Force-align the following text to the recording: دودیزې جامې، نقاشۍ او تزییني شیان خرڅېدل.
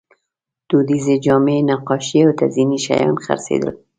دودیزې 0.69 1.15
جامې، 1.25 1.57
نقاشۍ 1.69 2.19
او 2.25 2.31
تزییني 2.39 2.77
شیان 2.85 3.15
خرڅېدل. 3.23 3.73